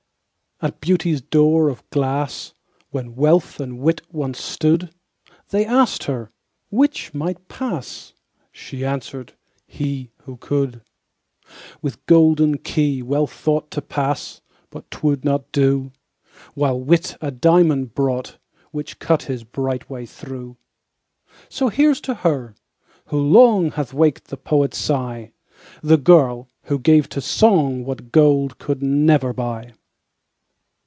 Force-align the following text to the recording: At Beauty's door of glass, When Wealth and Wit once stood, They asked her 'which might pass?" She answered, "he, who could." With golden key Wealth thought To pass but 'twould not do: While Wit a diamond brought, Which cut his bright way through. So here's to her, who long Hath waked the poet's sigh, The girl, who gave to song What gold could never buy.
At 0.63 0.79
Beauty's 0.79 1.21
door 1.21 1.69
of 1.69 1.89
glass, 1.89 2.53
When 2.91 3.15
Wealth 3.15 3.59
and 3.59 3.79
Wit 3.79 4.03
once 4.11 4.39
stood, 4.39 4.93
They 5.49 5.65
asked 5.65 6.03
her 6.03 6.29
'which 6.69 7.15
might 7.15 7.47
pass?" 7.47 8.13
She 8.51 8.85
answered, 8.85 9.33
"he, 9.65 10.11
who 10.21 10.37
could." 10.37 10.81
With 11.81 12.05
golden 12.05 12.59
key 12.59 13.01
Wealth 13.01 13.31
thought 13.33 13.71
To 13.71 13.81
pass 13.81 14.41
but 14.69 14.91
'twould 14.91 15.25
not 15.25 15.51
do: 15.51 15.93
While 16.53 16.79
Wit 16.79 17.17
a 17.21 17.31
diamond 17.31 17.95
brought, 17.95 18.37
Which 18.69 18.99
cut 18.99 19.23
his 19.23 19.43
bright 19.43 19.89
way 19.89 20.05
through. 20.05 20.57
So 21.49 21.69
here's 21.69 21.99
to 22.01 22.13
her, 22.13 22.53
who 23.05 23.17
long 23.19 23.71
Hath 23.71 23.95
waked 23.95 24.25
the 24.25 24.37
poet's 24.37 24.77
sigh, 24.77 25.31
The 25.81 25.97
girl, 25.97 26.49
who 26.65 26.77
gave 26.77 27.09
to 27.09 27.19
song 27.19 27.83
What 27.83 28.11
gold 28.11 28.59
could 28.59 28.83
never 28.83 29.33
buy. 29.33 29.73